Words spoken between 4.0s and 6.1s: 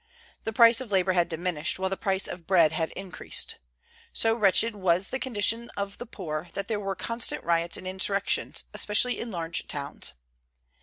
So wretched was the condition of the